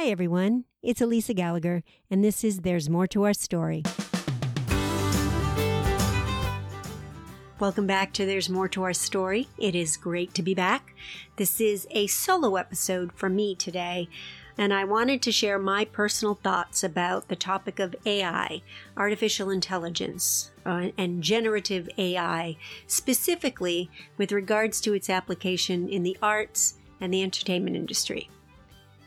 Hi, 0.00 0.10
everyone. 0.10 0.64
It's 0.80 1.00
Alica 1.00 1.34
Gallagher, 1.34 1.82
and 2.08 2.22
this 2.22 2.44
is 2.44 2.60
There's 2.60 2.88
More 2.88 3.08
to 3.08 3.24
Our 3.24 3.34
Story. 3.34 3.82
Welcome 7.58 7.88
back 7.88 8.12
to 8.12 8.24
There's 8.24 8.48
More 8.48 8.68
to 8.68 8.84
Our 8.84 8.92
Story. 8.92 9.48
It 9.58 9.74
is 9.74 9.96
great 9.96 10.34
to 10.34 10.42
be 10.44 10.54
back. 10.54 10.94
This 11.34 11.60
is 11.60 11.88
a 11.90 12.06
solo 12.06 12.54
episode 12.54 13.12
for 13.12 13.28
me 13.28 13.56
today, 13.56 14.08
and 14.56 14.72
I 14.72 14.84
wanted 14.84 15.20
to 15.22 15.32
share 15.32 15.58
my 15.58 15.84
personal 15.84 16.36
thoughts 16.36 16.84
about 16.84 17.26
the 17.26 17.34
topic 17.34 17.80
of 17.80 17.96
AI, 18.06 18.62
artificial 18.96 19.50
intelligence, 19.50 20.52
uh, 20.64 20.90
and 20.96 21.24
generative 21.24 21.88
AI, 21.98 22.56
specifically 22.86 23.90
with 24.16 24.30
regards 24.30 24.80
to 24.82 24.94
its 24.94 25.10
application 25.10 25.88
in 25.88 26.04
the 26.04 26.16
arts 26.22 26.74
and 27.00 27.12
the 27.12 27.24
entertainment 27.24 27.74
industry. 27.74 28.30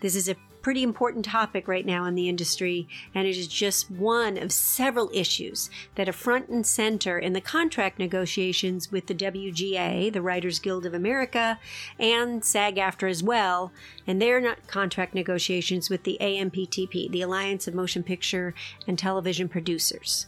This 0.01 0.15
is 0.17 0.27
a 0.27 0.35
pretty 0.61 0.83
important 0.83 1.25
topic 1.25 1.67
right 1.67 1.85
now 1.85 2.05
in 2.05 2.15
the 2.15 2.29
industry, 2.29 2.87
and 3.13 3.27
it 3.27 3.37
is 3.37 3.47
just 3.47 3.89
one 3.89 4.37
of 4.37 4.51
several 4.51 5.09
issues 5.13 5.69
that 5.95 6.07
are 6.07 6.13
front 6.13 6.49
and 6.49 6.65
center 6.65 7.17
in 7.17 7.33
the 7.33 7.41
contract 7.41 7.99
negotiations 7.99 8.91
with 8.91 9.07
the 9.07 9.15
WGA, 9.15 10.11
the 10.11 10.21
Writers 10.21 10.59
Guild 10.59 10.85
of 10.85 10.93
America, 10.93 11.59
and 11.99 12.43
SAG 12.43 12.75
AFTRA 12.75 13.09
as 13.09 13.23
well, 13.23 13.71
and 14.05 14.21
their 14.21 14.55
contract 14.67 15.13
negotiations 15.13 15.89
with 15.89 16.03
the 16.03 16.17
AMPTP, 16.21 17.11
the 17.11 17.21
Alliance 17.21 17.67
of 17.67 17.73
Motion 17.73 18.03
Picture 18.03 18.53
and 18.87 18.97
Television 18.97 19.49
Producers. 19.49 20.27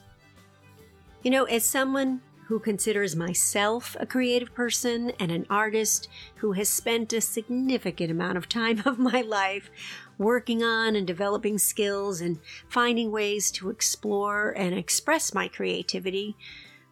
You 1.21 1.31
know, 1.31 1.45
as 1.45 1.63
someone 1.63 2.21
who 2.47 2.59
considers 2.59 3.15
myself 3.15 3.95
a 3.99 4.05
creative 4.05 4.53
person 4.53 5.11
and 5.19 5.31
an 5.31 5.45
artist 5.49 6.07
who 6.37 6.53
has 6.53 6.69
spent 6.69 7.13
a 7.13 7.21
significant 7.21 8.11
amount 8.11 8.37
of 8.37 8.49
time 8.49 8.81
of 8.85 8.99
my 8.99 9.21
life 9.21 9.69
working 10.17 10.63
on 10.63 10.95
and 10.95 11.07
developing 11.07 11.57
skills 11.57 12.21
and 12.21 12.39
finding 12.67 13.11
ways 13.11 13.51
to 13.51 13.69
explore 13.69 14.51
and 14.51 14.75
express 14.75 15.33
my 15.33 15.47
creativity 15.47 16.35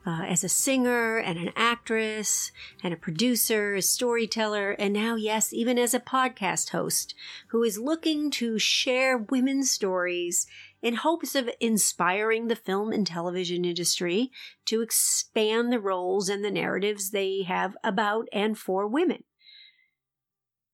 uh, 0.05 0.23
as 0.23 0.43
a 0.43 0.49
singer 0.49 1.17
and 1.17 1.37
an 1.37 1.51
actress 1.55 2.51
and 2.83 2.93
a 2.93 2.97
producer, 2.97 3.75
a 3.75 3.81
storyteller, 3.81 4.71
and 4.71 4.93
now, 4.93 5.15
yes, 5.15 5.53
even 5.53 5.77
as 5.77 5.93
a 5.93 5.99
podcast 5.99 6.69
host 6.69 7.13
who 7.49 7.63
is 7.63 7.77
looking 7.77 8.31
to 8.31 8.57
share 8.57 9.17
women's 9.17 9.69
stories 9.69 10.47
in 10.81 10.95
hopes 10.95 11.35
of 11.35 11.49
inspiring 11.59 12.47
the 12.47 12.55
film 12.55 12.91
and 12.91 13.05
television 13.05 13.65
industry 13.65 14.31
to 14.65 14.81
expand 14.81 15.71
the 15.71 15.79
roles 15.79 16.29
and 16.29 16.43
the 16.43 16.51
narratives 16.51 17.11
they 17.11 17.43
have 17.43 17.77
about 17.83 18.27
and 18.33 18.57
for 18.57 18.87
women. 18.87 19.23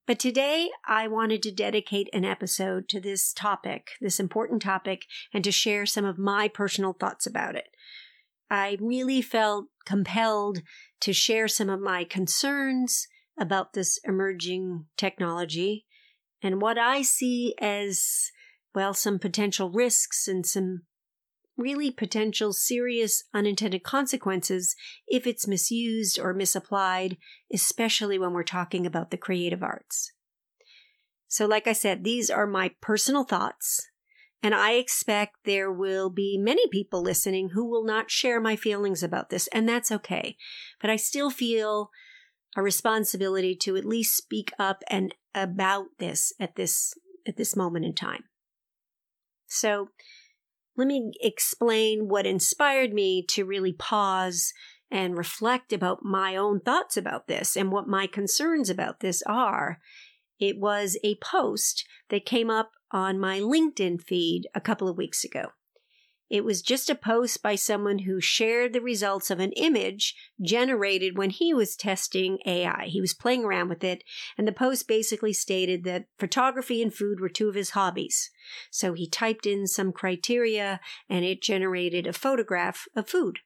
But 0.05 0.19
today 0.19 0.69
I 0.85 1.09
wanted 1.09 1.43
to 1.43 1.51
dedicate 1.51 2.07
an 2.13 2.23
episode 2.23 2.87
to 2.89 3.01
this 3.01 3.33
topic, 3.33 3.89
this 3.99 4.21
important 4.21 4.61
topic, 4.61 5.03
and 5.33 5.43
to 5.43 5.51
share 5.51 5.85
some 5.85 6.05
of 6.05 6.17
my 6.17 6.47
personal 6.47 6.93
thoughts 6.93 7.27
about 7.27 7.55
it. 7.55 7.67
I 8.49 8.77
really 8.79 9.21
felt 9.21 9.65
compelled 9.85 10.61
to 11.01 11.11
share 11.11 11.49
some 11.49 11.69
of 11.69 11.81
my 11.81 12.05
concerns 12.05 13.07
about 13.37 13.73
this 13.73 13.99
emerging 14.05 14.85
technology 14.95 15.85
and 16.41 16.61
what 16.61 16.77
I 16.77 17.01
see 17.01 17.53
as, 17.59 18.31
well, 18.77 18.93
some 18.93 19.17
potential 19.17 19.71
risks 19.71 20.27
and 20.27 20.45
some 20.45 20.83
really 21.57 21.89
potential 21.89 22.53
serious 22.53 23.23
unintended 23.33 23.81
consequences 23.81 24.75
if 25.07 25.25
it's 25.25 25.47
misused 25.47 26.19
or 26.19 26.31
misapplied, 26.31 27.17
especially 27.51 28.19
when 28.19 28.33
we're 28.33 28.43
talking 28.43 28.85
about 28.85 29.09
the 29.09 29.17
creative 29.17 29.63
arts. 29.63 30.11
So, 31.27 31.47
like 31.47 31.65
I 31.65 31.73
said, 31.73 32.03
these 32.03 32.29
are 32.29 32.45
my 32.45 32.69
personal 32.79 33.23
thoughts, 33.23 33.89
and 34.43 34.53
I 34.53 34.73
expect 34.73 35.37
there 35.43 35.71
will 35.71 36.11
be 36.11 36.37
many 36.39 36.67
people 36.67 37.01
listening 37.01 37.49
who 37.55 37.67
will 37.67 37.83
not 37.83 38.11
share 38.11 38.39
my 38.39 38.55
feelings 38.55 39.01
about 39.01 39.31
this, 39.31 39.47
and 39.47 39.67
that's 39.67 39.91
okay. 39.91 40.37
But 40.79 40.91
I 40.91 40.97
still 40.97 41.31
feel 41.31 41.89
a 42.55 42.61
responsibility 42.61 43.55
to 43.55 43.75
at 43.75 43.85
least 43.85 44.15
speak 44.15 44.51
up 44.59 44.83
and 44.87 45.15
about 45.33 45.87
this 45.97 46.31
at 46.39 46.55
this 46.55 46.93
at 47.27 47.37
this 47.37 47.55
moment 47.55 47.83
in 47.83 47.95
time. 47.95 48.25
So, 49.47 49.89
let 50.75 50.87
me 50.87 51.11
explain 51.21 52.07
what 52.07 52.27
inspired 52.27 52.93
me 52.93 53.25
to 53.29 53.45
really 53.45 53.73
pause 53.73 54.53
and 54.91 55.17
reflect 55.17 55.73
about 55.73 56.03
my 56.03 56.35
own 56.35 56.59
thoughts 56.59 56.95
about 56.95 57.27
this 57.27 57.57
and 57.57 57.71
what 57.71 57.87
my 57.87 58.07
concerns 58.07 58.69
about 58.69 58.99
this 58.99 59.23
are. 59.23 59.79
It 60.39 60.59
was 60.59 60.97
a 61.03 61.15
post 61.15 61.87
that 62.09 62.25
came 62.25 62.49
up 62.49 62.71
on 62.91 63.19
my 63.19 63.39
LinkedIn 63.39 64.01
feed 64.01 64.47
a 64.53 64.61
couple 64.61 64.87
of 64.87 64.97
weeks 64.97 65.23
ago. 65.23 65.47
It 66.29 66.43
was 66.43 66.61
just 66.61 66.89
a 66.89 66.95
post 66.95 67.41
by 67.41 67.55
someone 67.55 67.99
who 67.99 68.19
shared 68.19 68.73
the 68.73 68.81
results 68.81 69.31
of 69.31 69.39
an 69.39 69.53
image 69.53 70.13
generated 70.41 71.17
when 71.17 71.29
he 71.29 71.53
was 71.53 71.77
testing 71.77 72.39
AI. 72.45 72.87
He 72.87 72.99
was 72.99 73.13
playing 73.13 73.45
around 73.45 73.69
with 73.69 73.83
it, 73.83 74.03
and 74.37 74.45
the 74.45 74.51
post 74.51 74.87
basically 74.89 75.31
stated 75.31 75.85
that 75.85 76.07
photography 76.19 76.81
and 76.81 76.93
food 76.93 77.21
were 77.21 77.29
two 77.29 77.47
of 77.47 77.55
his 77.55 77.71
hobbies. 77.71 78.29
So 78.69 78.93
he 78.93 79.07
typed 79.07 79.45
in 79.45 79.67
some 79.67 79.93
criteria 79.93 80.81
and 81.09 81.23
it 81.23 81.41
generated 81.41 82.05
a 82.05 82.13
photograph 82.13 82.87
of 82.93 83.07
food. 83.07 83.39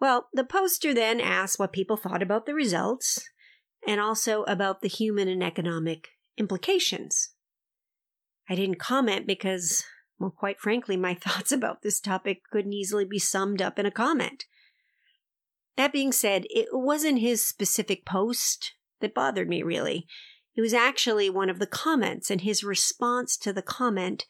Well, 0.00 0.28
the 0.32 0.44
poster 0.44 0.94
then 0.94 1.20
asked 1.20 1.58
what 1.58 1.72
people 1.72 1.96
thought 1.96 2.22
about 2.22 2.46
the 2.46 2.54
results 2.54 3.28
and 3.86 4.00
also 4.00 4.42
about 4.44 4.80
the 4.80 4.88
human 4.88 5.28
and 5.28 5.44
economic 5.44 6.08
implications. 6.36 7.30
I 8.48 8.54
didn't 8.56 8.80
comment 8.80 9.26
because 9.26 9.84
well, 10.20 10.30
quite 10.30 10.60
frankly, 10.60 10.96
my 10.96 11.14
thoughts 11.20 11.50
about 11.50 11.82
this 11.82 11.98
topic 11.98 12.42
couldn't 12.52 12.74
easily 12.74 13.04
be 13.04 13.18
summed 13.18 13.60
up 13.60 13.78
in 13.78 13.86
a 13.86 13.90
comment. 13.90 14.44
That 15.76 15.92
being 15.92 16.12
said, 16.12 16.44
it 16.50 16.68
wasn't 16.72 17.20
his 17.20 17.44
specific 17.44 18.04
post 18.04 18.74
that 19.00 19.14
bothered 19.14 19.48
me, 19.48 19.62
really. 19.62 20.06
It 20.54 20.60
was 20.60 20.74
actually 20.74 21.30
one 21.30 21.48
of 21.48 21.58
the 21.58 21.66
comments 21.66 22.30
and 22.30 22.42
his 22.42 22.62
response 22.62 23.36
to 23.38 23.52
the 23.52 23.62
comment 23.62 24.26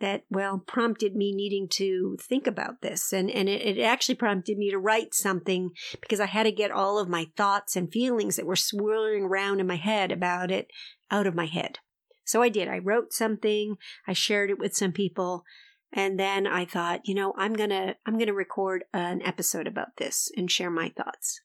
that, 0.00 0.24
well, 0.28 0.58
prompted 0.58 1.14
me 1.14 1.32
needing 1.32 1.68
to 1.74 2.16
think 2.20 2.48
about 2.48 2.82
this. 2.82 3.12
And, 3.12 3.30
and 3.30 3.48
it, 3.48 3.78
it, 3.78 3.80
actually 3.80 4.16
prompted 4.16 4.58
me 4.58 4.68
to 4.72 4.78
write 4.78 5.14
something 5.14 5.70
because 6.00 6.18
I 6.18 6.26
had 6.26 6.42
to 6.42 6.50
get 6.50 6.72
all 6.72 6.98
of 6.98 7.08
my 7.08 7.28
thoughts 7.36 7.76
and 7.76 7.92
feelings 7.92 8.34
that 8.34 8.46
were 8.46 8.56
swirling 8.56 9.24
around 9.24 9.60
in 9.60 9.66
my 9.68 9.76
head 9.76 10.10
about 10.10 10.50
it 10.50 10.66
out 11.08 11.28
of 11.28 11.36
my 11.36 11.46
head. 11.46 11.78
So 12.24 12.42
I 12.42 12.48
did. 12.48 12.68
I 12.68 12.78
wrote 12.78 13.12
something, 13.12 13.76
I 14.06 14.12
shared 14.12 14.50
it 14.50 14.58
with 14.58 14.74
some 14.74 14.92
people, 14.92 15.44
and 15.92 16.18
then 16.18 16.46
I 16.46 16.64
thought, 16.64 17.06
you 17.06 17.14
know, 17.14 17.34
I'm 17.36 17.52
going 17.52 17.70
to 17.70 17.96
I'm 18.06 18.14
going 18.14 18.28
to 18.28 18.34
record 18.34 18.84
an 18.94 19.20
episode 19.22 19.66
about 19.66 19.96
this 19.98 20.30
and 20.36 20.50
share 20.50 20.70
my 20.70 20.88
thoughts. 20.88 21.42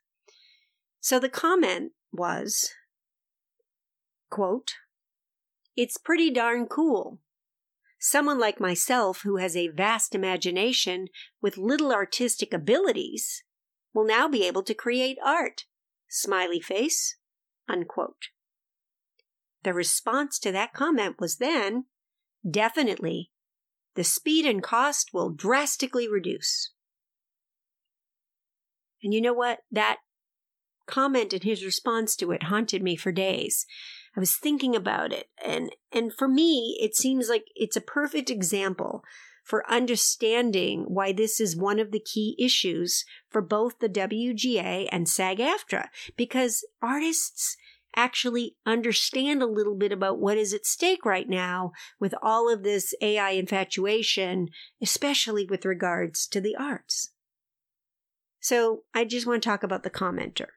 So 0.99 1.19
the 1.19 1.29
comment 1.29 1.91
was 2.11 2.73
quote, 4.29 4.73
"It's 5.75 5.97
pretty 5.97 6.31
darn 6.31 6.67
cool. 6.67 7.19
Someone 7.99 8.39
like 8.39 8.59
myself 8.59 9.21
who 9.21 9.37
has 9.37 9.57
a 9.57 9.69
vast 9.69 10.13
imagination 10.13 11.07
with 11.41 11.57
little 11.57 11.91
artistic 11.91 12.53
abilities 12.53 13.43
will 13.93 14.05
now 14.05 14.27
be 14.27 14.45
able 14.45 14.63
to 14.63 14.73
create 14.73 15.17
art." 15.23 15.65
Smiley 16.07 16.61
face. 16.61 17.17
Unquote. 17.67 18.29
The 19.67 19.73
response 19.73 20.39
to 20.39 20.53
that 20.53 20.71
comment 20.71 21.19
was 21.19 21.39
then, 21.39 21.87
definitely, 22.49 23.31
the 23.95 24.03
speed 24.05 24.45
and 24.45 24.63
cost 24.63 25.09
will 25.13 25.29
drastically 25.29 26.07
reduce. 26.07 26.71
And 29.03 29.13
you 29.13 29.19
know 29.19 29.33
what? 29.33 29.59
That 29.69 29.97
comment 30.85 31.33
and 31.33 31.43
his 31.43 31.65
response 31.65 32.15
to 32.15 32.31
it 32.31 32.43
haunted 32.43 32.81
me 32.81 32.95
for 32.95 33.11
days. 33.11 33.65
I 34.15 34.21
was 34.21 34.37
thinking 34.37 34.73
about 34.73 35.11
it 35.11 35.27
and 35.45 35.71
and 35.91 36.13
for 36.13 36.29
me 36.29 36.77
it 36.81 36.95
seems 36.95 37.27
like 37.27 37.43
it's 37.53 37.75
a 37.75 37.81
perfect 37.81 38.29
example 38.29 39.03
for 39.43 39.69
understanding 39.69 40.85
why 40.87 41.11
this 41.11 41.41
is 41.41 41.57
one 41.57 41.77
of 41.77 41.91
the 41.91 41.99
key 41.99 42.37
issues 42.39 43.03
for 43.29 43.41
both 43.41 43.79
the 43.79 43.89
WGA 43.89 44.87
and 44.93 45.09
SAG-AFTRA 45.09 45.89
because 46.15 46.65
artists 46.81 47.57
actually 47.97 48.55
understand 48.65 49.41
a 49.41 49.47
little 49.47 49.75
bit 49.75 49.91
about 49.91 50.19
what 50.19 50.37
is 50.37 50.53
at 50.53 50.65
stake 50.65 51.03
right 51.03 51.27
now 51.27 51.71
with 51.99 52.13
all 52.21 52.53
of 52.53 52.63
this 52.63 52.93
AI 53.01 53.31
infatuation, 53.31 54.47
especially 54.81 55.45
with 55.45 55.65
regards 55.65 56.27
to 56.27 56.39
the 56.39 56.55
arts. 56.55 57.11
So 58.39 58.83
I 58.93 59.03
just 59.03 59.25
want 59.25 59.41
to 59.41 59.49
talk 59.49 59.63
about 59.63 59.83
the 59.83 59.89
commenter. 59.89 60.49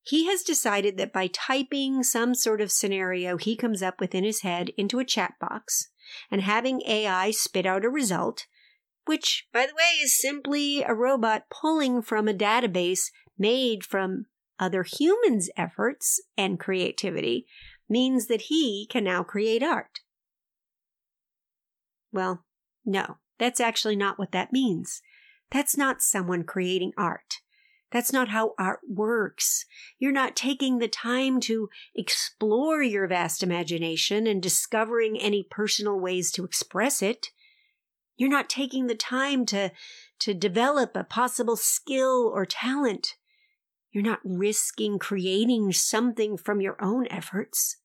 He 0.00 0.26
has 0.26 0.42
decided 0.42 0.96
that 0.96 1.12
by 1.12 1.28
typing 1.28 2.02
some 2.02 2.34
sort 2.34 2.60
of 2.60 2.72
scenario 2.72 3.36
he 3.36 3.54
comes 3.54 3.82
up 3.82 4.00
with 4.00 4.14
in 4.14 4.24
his 4.24 4.40
head 4.40 4.70
into 4.76 4.98
a 4.98 5.04
chat 5.04 5.34
box 5.40 5.90
and 6.30 6.40
having 6.40 6.82
AI 6.86 7.30
spit 7.30 7.66
out 7.66 7.84
a 7.84 7.90
result, 7.90 8.46
which, 9.04 9.46
by 9.52 9.66
the 9.66 9.74
way, 9.74 10.00
is 10.02 10.20
simply 10.20 10.82
a 10.82 10.94
robot 10.94 11.44
pulling 11.50 12.02
from 12.02 12.26
a 12.26 12.34
database 12.34 13.10
made 13.38 13.84
from 13.84 14.26
other 14.58 14.84
humans' 14.84 15.50
efforts 15.56 16.20
and 16.36 16.60
creativity, 16.60 17.46
means 17.88 18.26
that 18.26 18.42
he 18.42 18.86
can 18.90 19.04
now 19.04 19.22
create 19.22 19.62
art. 19.62 20.00
Well, 22.12 22.44
no, 22.84 23.18
that's 23.38 23.60
actually 23.60 23.96
not 23.96 24.18
what 24.18 24.32
that 24.32 24.52
means. 24.52 25.02
That's 25.50 25.76
not 25.76 26.02
someone 26.02 26.44
creating 26.44 26.92
art. 26.96 27.40
That's 27.92 28.12
not 28.12 28.30
how 28.30 28.54
art 28.58 28.80
works. 28.88 29.66
You're 29.98 30.12
not 30.12 30.34
taking 30.34 30.78
the 30.78 30.88
time 30.88 31.40
to 31.40 31.68
explore 31.94 32.82
your 32.82 33.06
vast 33.06 33.42
imagination 33.42 34.26
and 34.26 34.42
discovering 34.42 35.20
any 35.20 35.46
personal 35.50 36.00
ways 36.00 36.32
to 36.32 36.44
express 36.44 37.02
it. 37.02 37.28
You're 38.16 38.30
not 38.30 38.48
taking 38.48 38.86
the 38.86 38.94
time 38.94 39.44
to, 39.46 39.72
to 40.20 40.32
develop 40.32 40.96
a 40.96 41.04
possible 41.04 41.56
skill 41.56 42.30
or 42.32 42.46
talent. 42.46 43.16
You're 43.92 44.02
not 44.02 44.20
risking 44.24 44.98
creating 44.98 45.72
something 45.72 46.36
from 46.36 46.60
your 46.60 46.82
own 46.82 47.06
efforts. 47.08 47.76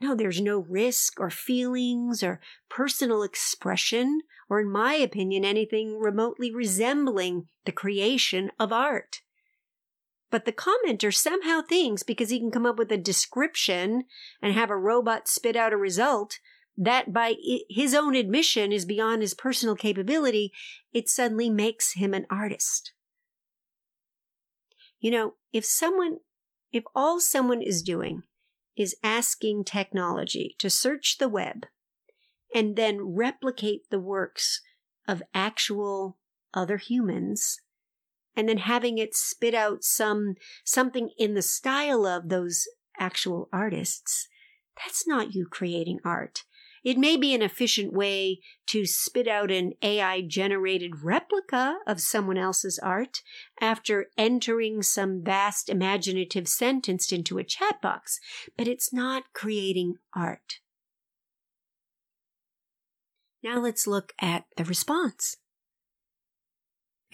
No, 0.00 0.14
there's 0.14 0.40
no 0.40 0.58
risk 0.58 1.18
or 1.18 1.30
feelings 1.30 2.22
or 2.22 2.40
personal 2.68 3.22
expression, 3.22 4.20
or 4.48 4.60
in 4.60 4.70
my 4.70 4.94
opinion, 4.94 5.44
anything 5.44 5.98
remotely 5.98 6.54
resembling 6.54 7.48
the 7.64 7.72
creation 7.72 8.52
of 8.58 8.72
art. 8.72 9.22
But 10.30 10.44
the 10.44 10.52
commenter 10.52 11.14
somehow 11.14 11.62
thinks 11.62 12.02
because 12.02 12.30
he 12.30 12.38
can 12.38 12.50
come 12.50 12.66
up 12.66 12.78
with 12.78 12.92
a 12.92 12.98
description 12.98 14.04
and 14.42 14.52
have 14.52 14.70
a 14.70 14.76
robot 14.76 15.28
spit 15.28 15.56
out 15.56 15.72
a 15.72 15.76
result 15.76 16.38
that 16.76 17.12
by 17.12 17.36
his 17.70 17.94
own 17.94 18.14
admission 18.14 18.70
is 18.70 18.84
beyond 18.84 19.22
his 19.22 19.34
personal 19.34 19.76
capability, 19.76 20.52
it 20.92 21.08
suddenly 21.08 21.48
makes 21.48 21.94
him 21.94 22.12
an 22.12 22.26
artist. 22.28 22.92
You 25.00 25.10
know, 25.10 25.34
if 25.52 25.64
someone, 25.64 26.18
if 26.72 26.84
all 26.94 27.20
someone 27.20 27.62
is 27.62 27.82
doing 27.82 28.22
is 28.76 28.96
asking 29.02 29.64
technology 29.64 30.54
to 30.58 30.68
search 30.68 31.16
the 31.18 31.28
web 31.28 31.66
and 32.54 32.76
then 32.76 33.14
replicate 33.14 33.82
the 33.90 34.00
works 34.00 34.60
of 35.08 35.22
actual 35.34 36.18
other 36.52 36.76
humans 36.76 37.60
and 38.34 38.48
then 38.48 38.58
having 38.58 38.98
it 38.98 39.14
spit 39.14 39.54
out 39.54 39.82
some 39.82 40.34
something 40.64 41.10
in 41.18 41.34
the 41.34 41.42
style 41.42 42.06
of 42.06 42.28
those 42.28 42.66
actual 42.98 43.48
artists 43.52 44.28
that's 44.76 45.06
not 45.06 45.34
you 45.34 45.46
creating 45.50 45.98
art 46.04 46.44
it 46.86 46.96
may 46.96 47.16
be 47.16 47.34
an 47.34 47.42
efficient 47.42 47.92
way 47.92 48.38
to 48.68 48.86
spit 48.86 49.26
out 49.26 49.50
an 49.50 49.72
AI 49.82 50.20
generated 50.20 51.02
replica 51.02 51.78
of 51.84 52.00
someone 52.00 52.38
else's 52.38 52.78
art 52.78 53.22
after 53.60 54.06
entering 54.16 54.82
some 54.82 55.20
vast 55.20 55.68
imaginative 55.68 56.46
sentence 56.46 57.10
into 57.10 57.38
a 57.38 57.44
chat 57.44 57.82
box, 57.82 58.20
but 58.56 58.68
it's 58.68 58.92
not 58.92 59.24
creating 59.32 59.96
art. 60.14 60.60
Now 63.42 63.58
let's 63.58 63.88
look 63.88 64.12
at 64.20 64.44
the 64.56 64.64
response. 64.64 65.38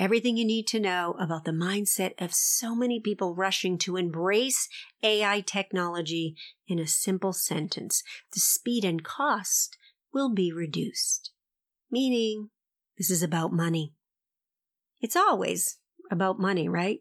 Everything 0.02 0.36
you 0.36 0.44
need 0.44 0.66
to 0.66 0.80
know 0.80 1.14
about 1.20 1.44
the 1.44 1.52
mindset 1.52 2.20
of 2.20 2.34
so 2.34 2.74
many 2.74 2.98
people 2.98 3.36
rushing 3.36 3.78
to 3.78 3.96
embrace 3.96 4.68
AI 5.04 5.42
technology 5.42 6.34
in 6.66 6.80
a 6.80 6.88
simple 6.88 7.32
sentence. 7.32 8.02
The 8.32 8.40
speed 8.40 8.84
and 8.84 9.04
cost 9.04 9.76
will 10.12 10.28
be 10.28 10.50
reduced. 10.50 11.30
Meaning, 11.88 12.50
this 12.98 13.12
is 13.12 13.22
about 13.22 13.52
money. 13.52 13.92
It's 15.00 15.14
always 15.14 15.78
about 16.10 16.40
money, 16.40 16.68
right? 16.68 16.98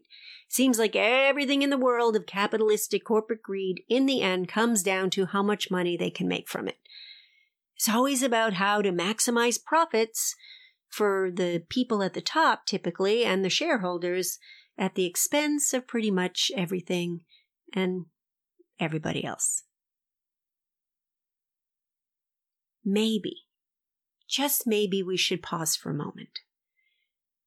Seems 0.48 0.78
like 0.78 0.94
everything 0.94 1.62
in 1.62 1.70
the 1.70 1.76
world 1.76 2.14
of 2.14 2.24
capitalistic 2.24 3.04
corporate 3.04 3.42
greed 3.42 3.82
in 3.88 4.06
the 4.06 4.22
end 4.22 4.46
comes 4.46 4.84
down 4.84 5.10
to 5.10 5.26
how 5.26 5.42
much 5.42 5.72
money 5.72 5.96
they 5.96 6.10
can 6.10 6.28
make 6.28 6.48
from 6.48 6.68
it. 6.68 6.78
It's 7.74 7.88
always 7.88 8.22
about 8.22 8.52
how 8.52 8.80
to 8.80 8.92
maximize 8.92 9.60
profits 9.60 10.36
for 10.92 11.30
the 11.34 11.64
people 11.70 12.02
at 12.02 12.12
the 12.12 12.20
top, 12.20 12.66
typically, 12.66 13.24
and 13.24 13.42
the 13.42 13.50
shareholders 13.50 14.38
at 14.76 14.94
the 14.94 15.06
expense 15.06 15.72
of 15.72 15.86
pretty 15.86 16.10
much 16.10 16.52
everything 16.54 17.22
and 17.74 18.04
everybody 18.78 19.24
else. 19.24 19.62
Maybe, 22.84 23.46
just 24.28 24.66
maybe, 24.66 25.02
we 25.02 25.16
should 25.16 25.42
pause 25.42 25.76
for 25.76 25.90
a 25.90 25.94
moment 25.94 26.40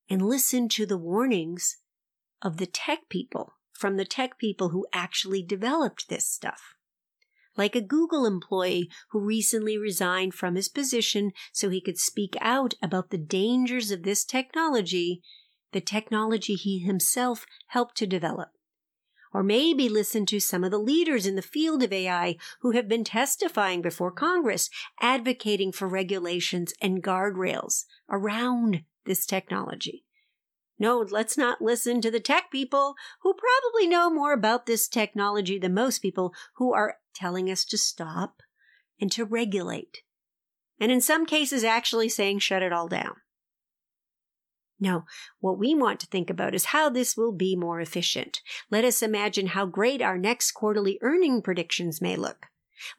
and 0.10 0.24
listen 0.24 0.68
to 0.70 0.88
the 0.88 0.98
warnings 0.98 1.78
of 2.42 2.58
the 2.58 2.66
tech 2.66 3.10
people 3.10 3.54
from 3.74 3.98
the 3.98 4.06
tech 4.06 4.40
people 4.40 4.70
who 4.70 4.88
actually 4.92 5.44
developed 5.44 6.10
this 6.10 6.26
stuff 6.26 6.74
like 7.58 7.76
a 7.76 7.82
Google 7.82 8.26
employee 8.26 8.90
who 9.12 9.20
recently 9.20 9.78
resigned 9.78 10.34
from 10.34 10.56
his 10.56 10.70
position 10.70 11.32
so 11.52 11.70
he 11.70 11.82
could 11.82 11.98
speak 11.98 12.36
out 12.42 12.74
about 12.82 13.10
the 13.10 13.18
dangers 13.18 13.92
of 13.92 14.04
this 14.04 14.26
technology, 14.26 15.22
the 15.72 15.82
technology 15.82 16.56
he 16.56 16.80
himself 16.80 17.46
helped 17.68 17.98
to 17.98 18.08
develop. 18.08 18.50
Or 19.34 19.44
maybe 19.44 19.90
listen 19.90 20.26
to 20.28 20.40
some 20.40 20.64
of 20.64 20.72
the 20.72 20.78
leaders 20.78 21.26
in 21.26 21.36
the 21.36 21.42
field 21.42 21.84
of 21.84 21.92
AI 21.92 22.38
who 22.62 22.72
have 22.72 22.88
been 22.88 23.04
testifying 23.04 23.82
before 23.82 24.12
Congress, 24.12 24.70
advocating 25.02 25.74
for 25.74 25.90
regulations 25.90 26.74
and 26.82 27.04
guardrails 27.04 27.84
around 28.10 28.84
this 29.06 29.26
technology. 29.26 30.06
No, 30.78 31.06
let's 31.10 31.38
not 31.38 31.62
listen 31.62 32.02
to 32.02 32.12
the 32.12 32.20
tech 32.20 32.52
people 32.52 32.96
who 33.24 33.34
probably 33.34 33.88
know 33.88 34.10
more 34.10 34.34
about 34.34 34.66
this 34.66 34.88
technology 34.88 35.58
than 35.58 35.74
most 35.74 36.00
people 36.00 36.34
who 36.56 36.74
are 36.74 36.98
telling 37.16 37.50
us 37.50 37.66
to 37.66 37.78
stop 37.78 38.42
and 39.00 39.12
to 39.12 39.26
regulate. 39.26 40.02
And 40.80 40.92
in 40.92 41.02
some 41.02 41.26
cases, 41.26 41.64
actually 41.64 42.10
saying 42.10 42.40
shut 42.40 42.62
it 42.62 42.74
all 42.74 42.88
down. 42.88 43.16
No, 44.80 45.06
what 45.40 45.58
we 45.58 45.74
want 45.74 46.02
to 46.02 46.08
think 46.08 46.30
about 46.30 46.54
is 46.54 46.66
how 46.66 46.90
this 46.90 47.16
will 47.16 47.32
be 47.32 47.56
more 47.56 47.80
efficient. 47.80 48.42
Let 48.70 48.84
us 48.84 49.02
imagine 49.02 49.48
how 49.48 49.66
great 49.66 50.02
our 50.02 50.18
next 50.18 50.52
quarterly 50.52 51.00
earning 51.02 51.42
predictions 51.42 52.02
may 52.02 52.18
look. 52.18 52.48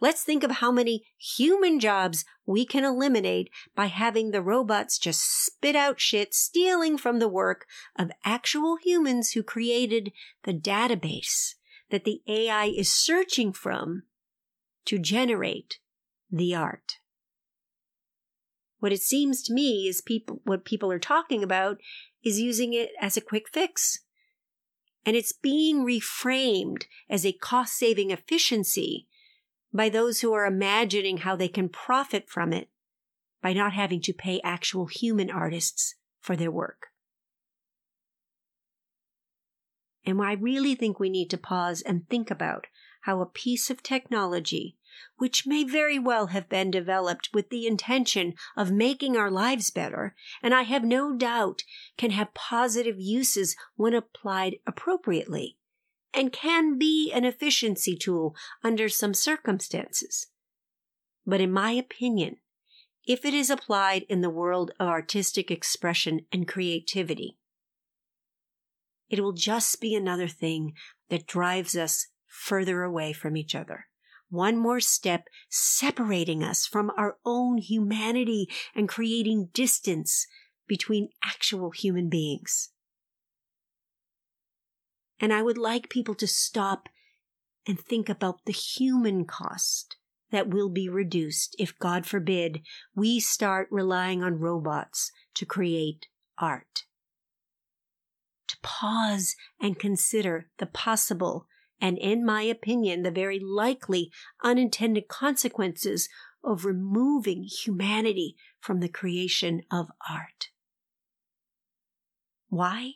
Let's 0.00 0.22
think 0.22 0.42
of 0.42 0.52
how 0.52 0.72
many 0.72 1.04
human 1.18 1.78
jobs 1.78 2.24
we 2.46 2.64
can 2.64 2.82
eliminate 2.82 3.50
by 3.74 3.86
having 3.86 4.30
the 4.30 4.40
robots 4.40 4.98
just 4.98 5.20
spit 5.22 5.76
out 5.76 6.00
shit, 6.00 6.32
stealing 6.32 6.96
from 6.96 7.18
the 7.18 7.28
work 7.28 7.66
of 7.98 8.10
actual 8.24 8.78
humans 8.82 9.32
who 9.32 9.42
created 9.42 10.12
the 10.44 10.54
database 10.54 11.55
that 11.90 12.04
the 12.04 12.22
AI 12.26 12.66
is 12.66 12.92
searching 12.92 13.52
from 13.52 14.02
to 14.86 14.98
generate 14.98 15.78
the 16.30 16.54
art. 16.54 16.98
What 18.78 18.92
it 18.92 19.00
seems 19.00 19.42
to 19.42 19.54
me 19.54 19.88
is 19.88 20.00
people, 20.00 20.40
what 20.44 20.64
people 20.64 20.92
are 20.92 20.98
talking 20.98 21.42
about 21.42 21.78
is 22.24 22.40
using 22.40 22.72
it 22.72 22.90
as 23.00 23.16
a 23.16 23.22
quick 23.22 23.48
fix. 23.48 24.00
And 25.04 25.16
it's 25.16 25.32
being 25.32 25.84
reframed 25.84 26.84
as 27.08 27.24
a 27.24 27.32
cost 27.32 27.74
saving 27.74 28.10
efficiency 28.10 29.06
by 29.72 29.88
those 29.88 30.20
who 30.20 30.32
are 30.32 30.46
imagining 30.46 31.18
how 31.18 31.36
they 31.36 31.48
can 31.48 31.68
profit 31.68 32.28
from 32.28 32.52
it 32.52 32.68
by 33.42 33.52
not 33.52 33.72
having 33.72 34.00
to 34.02 34.12
pay 34.12 34.40
actual 34.42 34.86
human 34.86 35.30
artists 35.30 35.94
for 36.20 36.34
their 36.34 36.50
work. 36.50 36.88
And 40.06 40.22
I 40.22 40.34
really 40.34 40.76
think 40.76 41.00
we 41.00 41.10
need 41.10 41.30
to 41.30 41.38
pause 41.38 41.82
and 41.82 42.08
think 42.08 42.30
about 42.30 42.68
how 43.02 43.20
a 43.20 43.26
piece 43.26 43.70
of 43.70 43.82
technology, 43.82 44.76
which 45.18 45.46
may 45.46 45.64
very 45.64 45.98
well 45.98 46.28
have 46.28 46.48
been 46.48 46.70
developed 46.70 47.30
with 47.34 47.50
the 47.50 47.66
intention 47.66 48.34
of 48.56 48.70
making 48.70 49.16
our 49.16 49.30
lives 49.30 49.70
better, 49.70 50.14
and 50.42 50.54
I 50.54 50.62
have 50.62 50.84
no 50.84 51.16
doubt 51.16 51.62
can 51.98 52.12
have 52.12 52.34
positive 52.34 53.00
uses 53.00 53.56
when 53.74 53.94
applied 53.94 54.56
appropriately, 54.66 55.58
and 56.14 56.32
can 56.32 56.78
be 56.78 57.12
an 57.12 57.24
efficiency 57.24 57.96
tool 57.96 58.36
under 58.62 58.88
some 58.88 59.12
circumstances. 59.12 60.28
But 61.26 61.40
in 61.40 61.52
my 61.52 61.72
opinion, 61.72 62.36
if 63.06 63.24
it 63.24 63.34
is 63.34 63.50
applied 63.50 64.04
in 64.08 64.20
the 64.20 64.30
world 64.30 64.70
of 64.78 64.88
artistic 64.88 65.50
expression 65.50 66.26
and 66.32 66.46
creativity, 66.46 67.38
it 69.08 69.20
will 69.20 69.32
just 69.32 69.80
be 69.80 69.94
another 69.94 70.28
thing 70.28 70.72
that 71.10 71.26
drives 71.26 71.76
us 71.76 72.08
further 72.26 72.82
away 72.82 73.12
from 73.12 73.36
each 73.36 73.54
other. 73.54 73.86
One 74.28 74.56
more 74.56 74.80
step 74.80 75.28
separating 75.48 76.42
us 76.42 76.66
from 76.66 76.90
our 76.96 77.16
own 77.24 77.58
humanity 77.58 78.48
and 78.74 78.88
creating 78.88 79.50
distance 79.52 80.26
between 80.66 81.10
actual 81.24 81.70
human 81.70 82.08
beings. 82.08 82.70
And 85.20 85.32
I 85.32 85.42
would 85.42 85.58
like 85.58 85.88
people 85.88 86.14
to 86.16 86.26
stop 86.26 86.88
and 87.66 87.78
think 87.78 88.08
about 88.08 88.44
the 88.44 88.52
human 88.52 89.24
cost 89.24 89.96
that 90.30 90.48
will 90.48 90.68
be 90.68 90.88
reduced 90.88 91.54
if, 91.58 91.78
God 91.78 92.04
forbid, 92.04 92.60
we 92.94 93.20
start 93.20 93.68
relying 93.70 94.22
on 94.22 94.40
robots 94.40 95.12
to 95.34 95.46
create 95.46 96.06
art. 96.38 96.82
Pause 98.66 99.36
and 99.60 99.78
consider 99.78 100.50
the 100.58 100.66
possible 100.66 101.46
and, 101.80 101.96
in 101.96 102.26
my 102.26 102.42
opinion, 102.42 103.04
the 103.04 103.12
very 103.12 103.38
likely 103.38 104.10
unintended 104.42 105.06
consequences 105.06 106.08
of 106.42 106.64
removing 106.64 107.44
humanity 107.44 108.34
from 108.58 108.80
the 108.80 108.88
creation 108.88 109.62
of 109.70 109.92
art. 110.10 110.48
Why? 112.48 112.94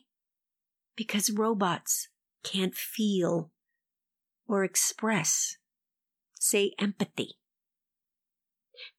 Because 0.97 1.31
robots 1.31 2.09
can't 2.43 2.75
feel 2.75 3.51
or 4.49 4.65
express, 4.65 5.55
say, 6.37 6.73
empathy. 6.79 7.37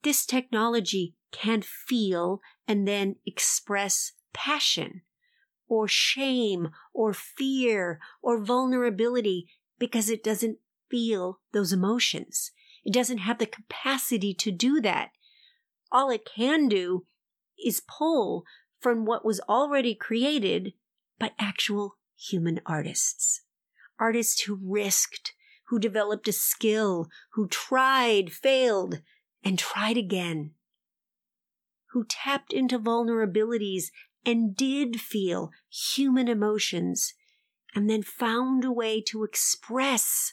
This 0.03 0.25
technology 0.25 1.17
can 1.33 1.61
feel 1.61 2.41
and 2.67 2.89
then 2.89 3.17
express 3.27 4.13
passion 4.33 5.03
or 5.73 5.89
shame 5.89 6.69
or 6.93 7.15
fear 7.15 7.99
or 8.21 8.39
vulnerability 8.39 9.49
because 9.79 10.11
it 10.11 10.23
doesn't 10.23 10.59
feel 10.91 11.41
those 11.55 11.73
emotions. 11.73 12.51
It 12.85 12.93
doesn't 12.93 13.19
have 13.19 13.39
the 13.39 13.47
capacity 13.47 14.35
to 14.35 14.51
do 14.51 14.83
that. 14.83 15.13
All 15.91 16.11
it 16.11 16.29
can 16.37 16.69
do 16.69 17.07
is 17.65 17.81
pull 17.81 18.45
from 18.81 19.07
what 19.07 19.25
was 19.25 19.41
already 19.49 19.95
created 19.95 20.75
by 21.19 21.31
actual 21.39 21.97
human 22.19 22.61
artists. 22.67 23.41
Artists 23.99 24.43
who 24.43 24.61
risked, 24.63 25.33
who 25.69 25.79
developed 25.79 26.29
a 26.29 26.33
skill, 26.33 27.09
who 27.33 27.49
tried, 27.49 28.31
failed, 28.31 29.01
and 29.43 29.59
tried 29.59 29.97
again. 29.97 30.51
Who 31.93 32.05
tapped 32.05 32.53
into 32.53 32.79
vulnerabilities 32.79 33.85
and 34.25 34.57
did 34.57 35.01
feel 35.01 35.51
human 35.69 36.29
emotions 36.29 37.15
and 37.75 37.89
then 37.89 38.03
found 38.03 38.65
a 38.65 38.73
way 38.73 39.01
to 39.01 39.25
express 39.25 40.33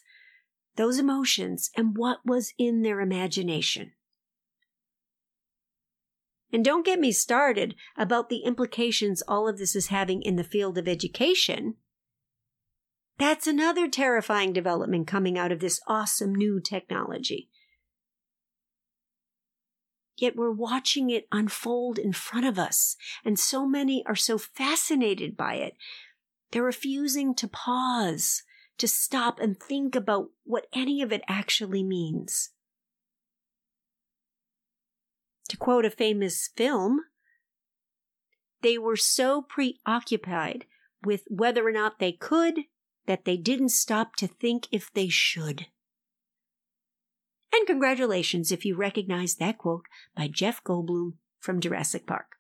those 0.75 0.99
emotions 0.99 1.69
and 1.75 1.97
what 1.97 2.19
was 2.25 2.53
in 2.57 2.81
their 2.81 3.01
imagination. 3.01 3.91
And 6.51 6.65
don't 6.65 6.85
get 6.85 6.99
me 6.99 7.11
started 7.11 7.75
about 7.97 8.29
the 8.29 8.39
implications 8.39 9.21
all 9.27 9.47
of 9.47 9.57
this 9.57 9.75
is 9.75 9.87
having 9.87 10.21
in 10.21 10.35
the 10.35 10.43
field 10.43 10.77
of 10.77 10.87
education. 10.87 11.75
That's 13.17 13.47
another 13.47 13.87
terrifying 13.87 14.53
development 14.53 15.05
coming 15.07 15.37
out 15.37 15.51
of 15.51 15.59
this 15.59 15.79
awesome 15.87 16.33
new 16.33 16.59
technology. 16.59 17.49
Yet 20.19 20.35
we're 20.35 20.51
watching 20.51 21.09
it 21.09 21.27
unfold 21.31 21.97
in 21.97 22.11
front 22.11 22.45
of 22.45 22.59
us, 22.59 22.97
and 23.23 23.39
so 23.39 23.65
many 23.65 24.05
are 24.05 24.15
so 24.15 24.37
fascinated 24.37 25.37
by 25.37 25.55
it. 25.55 25.75
They're 26.51 26.63
refusing 26.63 27.33
to 27.35 27.47
pause, 27.47 28.43
to 28.79 28.87
stop 28.87 29.39
and 29.39 29.57
think 29.57 29.95
about 29.95 30.31
what 30.43 30.67
any 30.73 31.01
of 31.01 31.13
it 31.13 31.21
actually 31.27 31.83
means. 31.83 32.49
To 35.47 35.57
quote 35.57 35.85
a 35.85 35.89
famous 35.89 36.49
film, 36.55 36.99
they 38.61 38.77
were 38.77 38.97
so 38.97 39.41
preoccupied 39.41 40.65
with 41.03 41.23
whether 41.29 41.65
or 41.65 41.71
not 41.71 41.99
they 41.99 42.11
could 42.11 42.65
that 43.05 43.23
they 43.23 43.37
didn't 43.37 43.69
stop 43.69 44.15
to 44.17 44.27
think 44.27 44.67
if 44.71 44.91
they 44.93 45.07
should. 45.07 45.67
And 47.53 47.65
congratulations 47.65 48.51
if 48.51 48.65
you 48.65 48.75
recognize 48.75 49.35
that 49.35 49.57
quote 49.57 49.85
by 50.15 50.27
Jeff 50.27 50.63
Goldblum 50.63 51.13
from 51.39 51.59
Jurassic 51.59 52.05
Park. 52.05 52.35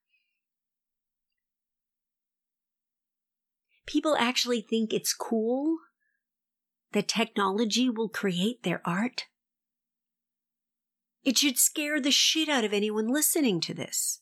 People 3.85 4.15
actually 4.17 4.61
think 4.61 4.93
it's 4.93 5.13
cool 5.13 5.77
that 6.91 7.07
technology 7.07 7.89
will 7.89 8.09
create 8.09 8.61
their 8.63 8.81
art. 8.85 9.25
It 11.23 11.37
should 11.37 11.57
scare 11.57 11.99
the 11.99 12.11
shit 12.11 12.49
out 12.49 12.63
of 12.63 12.73
anyone 12.73 13.07
listening 13.07 13.59
to 13.61 13.73
this. 13.73 14.21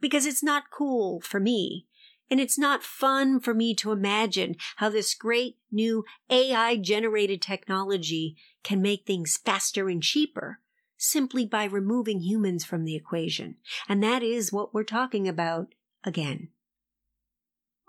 Because 0.00 0.24
it's 0.24 0.42
not 0.42 0.70
cool 0.70 1.20
for 1.20 1.38
me 1.38 1.86
and 2.30 2.40
it's 2.40 2.58
not 2.58 2.84
fun 2.84 3.40
for 3.40 3.52
me 3.52 3.74
to 3.74 3.90
imagine 3.90 4.54
how 4.76 4.88
this 4.88 5.14
great 5.14 5.56
new 5.72 6.04
AI 6.30 6.76
generated 6.76 7.42
technology 7.42 8.36
can 8.62 8.80
make 8.80 9.04
things 9.04 9.36
faster 9.36 9.88
and 9.88 10.02
cheaper 10.02 10.60
simply 10.96 11.44
by 11.46 11.64
removing 11.64 12.20
humans 12.20 12.64
from 12.64 12.84
the 12.84 12.94
equation. 12.94 13.56
And 13.88 14.02
that 14.02 14.22
is 14.22 14.52
what 14.52 14.72
we're 14.72 14.84
talking 14.84 15.26
about 15.26 15.74
again. 16.04 16.48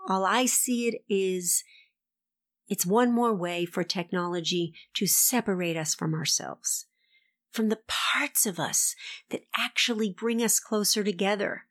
All 0.08 0.24
I 0.24 0.46
see 0.46 0.88
it 0.88 1.04
is 1.08 1.62
it's 2.68 2.86
one 2.86 3.12
more 3.12 3.34
way 3.34 3.64
for 3.66 3.84
technology 3.84 4.74
to 4.94 5.06
separate 5.06 5.76
us 5.76 5.94
from 5.94 6.14
ourselves, 6.14 6.86
from 7.52 7.68
the 7.68 7.80
parts 7.86 8.46
of 8.46 8.58
us 8.58 8.96
that 9.28 9.44
actually 9.56 10.10
bring 10.10 10.42
us 10.42 10.58
closer 10.58 11.04
together 11.04 11.66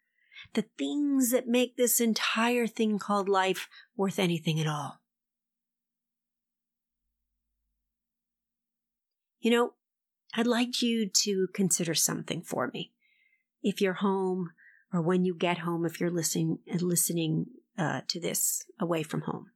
the 0.54 0.66
things 0.78 1.32
that 1.32 1.48
make 1.48 1.78
this 1.78 2.00
entire 2.00 2.68
thing 2.68 3.00
called 3.00 3.30
life 3.30 3.70
worth 3.96 4.20
anything 4.20 4.60
at 4.60 4.68
all. 4.68 5.02
You 9.40 9.52
know, 9.52 9.74
I'd 10.36 10.48
like 10.48 10.82
you 10.82 11.10
to 11.24 11.48
consider 11.54 11.94
something 11.94 12.42
for 12.42 12.70
me. 12.74 12.92
If 13.64 13.82
you're 13.82 13.94
home 13.94 14.52
or 14.94 15.02
when 15.02 15.26
you 15.26 15.36
get 15.36 15.60
home, 15.60 15.86
if 15.86 16.00
you're 16.00 16.12
listening, 16.12 16.60
listening 16.68 17.48
uh, 17.78 18.02
to 18.10 18.20
this 18.20 18.66
away 18.80 19.04
from 19.04 19.22
home, 19.22 19.48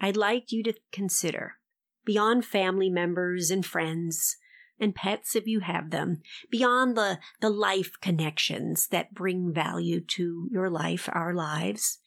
I'd 0.00 0.16
like 0.16 0.50
you 0.50 0.62
to 0.64 0.74
consider 0.92 1.56
beyond 2.04 2.44
family 2.44 2.90
members 2.90 3.50
and 3.50 3.64
friends, 3.64 4.36
and 4.80 4.94
pets 4.94 5.36
if 5.36 5.46
you 5.46 5.60
have 5.60 5.90
them, 5.90 6.22
beyond 6.50 6.96
the, 6.96 7.18
the 7.40 7.50
life 7.50 7.92
connections 8.00 8.88
that 8.88 9.14
bring 9.14 9.52
value 9.52 10.00
to 10.00 10.48
your 10.50 10.70
life, 10.70 11.08
our 11.12 11.34
lives. 11.34 11.98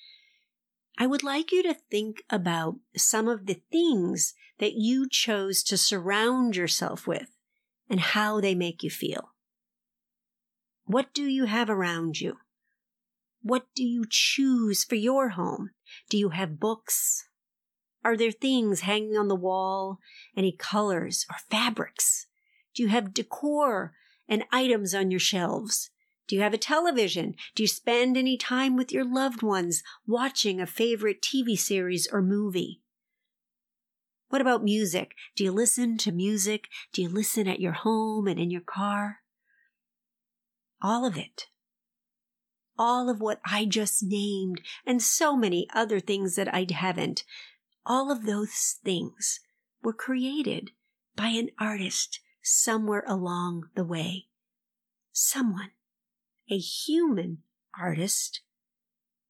I 0.98 1.08
would 1.08 1.24
like 1.24 1.52
you 1.52 1.64
to 1.64 1.74
think 1.74 2.24
about 2.30 2.76
some 2.96 3.28
of 3.28 3.46
the 3.46 3.62
things 3.72 4.34
that 4.60 4.74
you 4.74 5.08
chose 5.10 5.64
to 5.64 5.78
surround 5.78 6.56
yourself 6.56 7.08
with 7.08 7.30
and 7.90 8.00
how 8.00 8.42
they 8.42 8.56
make 8.56 8.84
you 8.84 8.90
feel. 8.90 9.30
What 10.86 11.14
do 11.14 11.24
you 11.24 11.46
have 11.46 11.70
around 11.70 12.20
you? 12.20 12.38
What 13.42 13.66
do 13.76 13.84
you 13.84 14.06
choose 14.10 14.84
for 14.84 14.96
your 14.96 15.30
home? 15.30 15.72
Do 16.10 16.18
you 16.18 16.30
have 16.30 16.60
books? 16.60 17.28
Are 18.04 18.18
there 18.18 18.32
things 18.32 18.82
hanging 18.82 19.18
on 19.18 19.28
the 19.28 19.36
wall? 19.36 20.00
Any 20.36 20.52
colors 20.52 21.26
or 21.30 21.38
fabrics? 21.50 22.28
Do 22.74 22.84
you 22.84 22.90
have 22.90 23.14
decor 23.14 23.94
and 24.28 24.46
items 24.52 24.94
on 24.94 25.12
your 25.12 25.20
shelves? 25.20 25.90
Do 26.28 26.36
you 26.36 26.42
have 26.42 26.54
a 26.54 26.58
television? 26.58 27.36
Do 27.56 27.64
you 27.64 27.68
spend 27.68 28.18
any 28.18 28.38
time 28.38 28.76
with 28.76 28.92
your 28.92 29.06
loved 29.06 29.44
ones 29.44 29.84
watching 30.08 30.60
a 30.60 30.66
favorite 30.66 31.22
TV 31.22 31.58
series 31.58 32.08
or 32.12 32.22
movie? 32.22 32.82
What 34.30 34.42
about 34.42 34.64
music? 34.64 35.14
Do 35.36 35.44
you 35.44 35.52
listen 35.52 35.98
to 36.00 36.12
music? 36.12 36.70
Do 36.92 37.02
you 37.02 37.10
listen 37.10 37.48
at 37.48 37.60
your 37.60 37.74
home 37.74 38.28
and 38.28 38.40
in 38.40 38.50
your 38.50 38.62
car? 38.62 39.20
All 40.82 41.06
of 41.06 41.18
it. 41.18 41.48
All 42.78 43.10
of 43.10 43.22
what 43.22 43.40
I 43.46 43.66
just 43.66 44.02
named 44.02 44.62
and 44.86 45.02
so 45.02 45.38
many 45.38 45.68
other 45.74 46.00
things 46.00 46.36
that 46.36 46.52
I 46.52 46.66
haven't. 46.68 47.24
All 47.86 48.12
of 48.12 48.26
those 48.26 48.80
things 48.84 49.40
were 49.84 49.94
created 49.94 50.72
by 51.16 51.28
an 51.28 51.50
artist 51.60 52.20
somewhere 52.44 53.04
along 53.08 53.70
the 53.76 53.86
way. 53.86 54.26
Someone, 55.12 55.72
a 56.50 56.58
human 56.58 57.40
artist, 57.80 58.42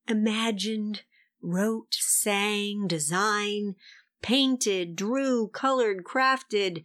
imagined, 0.08 1.04
wrote, 1.42 1.94
sang, 1.94 2.88
designed, 2.88 3.76
painted, 4.22 4.96
drew, 4.96 5.48
colored, 5.48 6.04
crafted, 6.04 6.84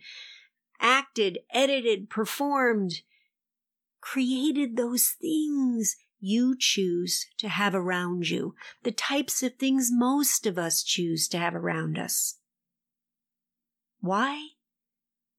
acted, 0.80 1.38
edited, 1.52 2.10
performed, 2.10 3.00
created 4.00 4.76
those 4.76 5.14
things 5.20 5.96
you 6.20 6.56
choose 6.58 7.26
to 7.38 7.48
have 7.48 7.74
around 7.74 8.28
you, 8.28 8.54
the 8.82 8.92
types 8.92 9.42
of 9.42 9.54
things 9.54 9.88
most 9.92 10.46
of 10.46 10.58
us 10.58 10.82
choose 10.82 11.28
to 11.28 11.38
have 11.38 11.54
around 11.54 11.98
us. 11.98 12.38
Why? 14.00 14.48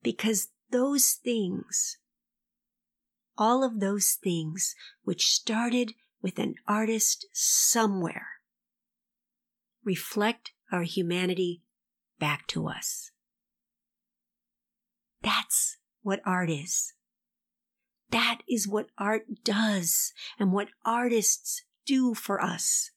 Because 0.01 0.50
those 0.71 1.17
things, 1.23 1.97
all 3.38 3.63
of 3.63 3.79
those 3.79 4.17
things 4.21 4.75
which 5.03 5.27
started 5.27 5.93
with 6.21 6.39
an 6.39 6.55
artist 6.67 7.25
somewhere, 7.33 8.27
reflect 9.83 10.51
our 10.71 10.83
humanity 10.83 11.61
back 12.19 12.45
to 12.47 12.67
us. 12.67 13.11
That's 15.21 15.77
what 16.01 16.21
art 16.25 16.49
is. 16.49 16.93
That 18.11 18.39
is 18.49 18.67
what 18.67 18.88
art 18.97 19.43
does 19.43 20.13
and 20.38 20.51
what 20.51 20.69
artists 20.85 21.63
do 21.85 22.13
for 22.13 22.41
us. 22.41 22.91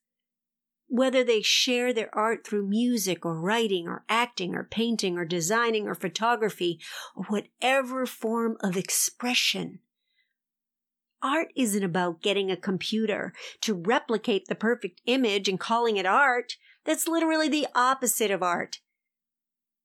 Whether 0.92 1.24
they 1.24 1.40
share 1.40 1.90
their 1.94 2.14
art 2.14 2.46
through 2.46 2.68
music 2.68 3.24
or 3.24 3.40
writing 3.40 3.88
or 3.88 4.04
acting 4.10 4.54
or 4.54 4.62
painting 4.62 5.16
or 5.16 5.24
designing 5.24 5.88
or 5.88 5.94
photography 5.94 6.78
or 7.16 7.24
whatever 7.30 8.04
form 8.04 8.58
of 8.60 8.76
expression. 8.76 9.78
Art 11.22 11.48
isn't 11.56 11.82
about 11.82 12.20
getting 12.20 12.50
a 12.50 12.58
computer 12.58 13.32
to 13.62 13.72
replicate 13.72 14.48
the 14.48 14.54
perfect 14.54 15.00
image 15.06 15.48
and 15.48 15.58
calling 15.58 15.96
it 15.96 16.04
art. 16.04 16.58
That's 16.84 17.08
literally 17.08 17.48
the 17.48 17.68
opposite 17.74 18.30
of 18.30 18.42
art. 18.42 18.80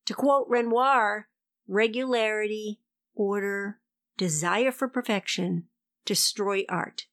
To 0.07 0.13
quote 0.13 0.45
Renoir, 0.49 1.29
regularity, 1.69 2.81
order, 3.15 3.79
desire 4.17 4.73
for 4.73 4.89
perfection 4.89 5.69
destroy 6.03 6.65
art. 6.67 7.05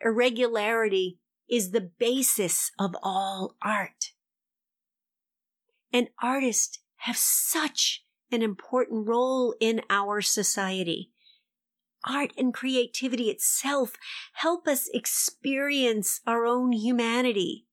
Irregularity 0.00 1.19
is 1.50 1.70
the 1.70 1.90
basis 1.98 2.70
of 2.78 2.94
all 3.02 3.56
art. 3.62 4.12
And 5.92 6.08
artists 6.22 6.78
have 6.98 7.16
such 7.16 8.04
an 8.30 8.42
important 8.42 9.08
role 9.08 9.54
in 9.60 9.82
our 9.90 10.20
society. 10.20 11.10
Art 12.08 12.32
and 12.38 12.54
creativity 12.54 13.28
itself 13.28 13.96
help 14.34 14.66
us 14.68 14.88
experience 14.94 16.20
our 16.26 16.46
own 16.46 16.72
humanity. 16.72 17.66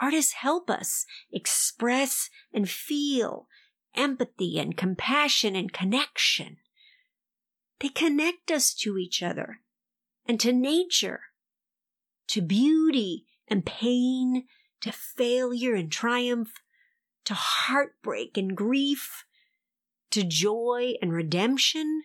Artists 0.00 0.32
help 0.34 0.68
us 0.70 1.04
express 1.30 2.28
and 2.52 2.68
feel 2.68 3.46
empathy 3.94 4.58
and 4.58 4.76
compassion 4.76 5.54
and 5.54 5.72
connection. 5.72 6.56
They 7.80 7.88
connect 7.88 8.50
us 8.50 8.74
to 8.74 8.98
each 8.98 9.22
other 9.22 9.60
and 10.26 10.40
to 10.40 10.52
nature 10.52 11.20
to 12.28 12.40
beauty 12.40 13.26
and 13.48 13.64
pain, 13.64 14.44
to 14.80 14.92
failure 14.92 15.74
and 15.74 15.90
triumph, 15.90 16.54
to 17.24 17.34
heartbreak 17.34 18.36
and 18.36 18.56
grief, 18.56 19.24
to 20.10 20.22
joy 20.22 20.94
and 21.02 21.12
redemption. 21.12 22.02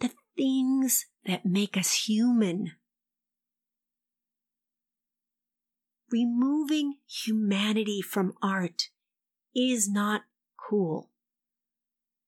The 0.00 0.10
things 0.36 1.06
that 1.26 1.44
make 1.46 1.76
us 1.76 2.06
human. 2.06 2.72
Removing 6.10 6.96
humanity 7.06 8.02
from 8.02 8.34
art 8.42 8.90
is 9.54 9.90
not 9.90 10.22
cool. 10.56 11.10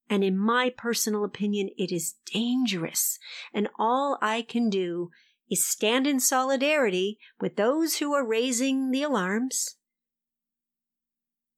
And 0.08 0.22
in 0.22 0.38
my 0.38 0.70
personal 0.70 1.24
opinion, 1.24 1.70
it 1.78 1.90
is 1.90 2.14
dangerous. 2.32 3.18
And 3.52 3.68
all 3.78 4.18
I 4.20 4.42
can 4.42 4.70
do 4.70 5.10
is 5.50 5.64
stand 5.64 6.06
in 6.06 6.20
solidarity 6.20 7.18
with 7.40 7.56
those 7.56 7.96
who 7.96 8.12
are 8.14 8.26
raising 8.26 8.90
the 8.90 9.02
alarms. 9.02 9.76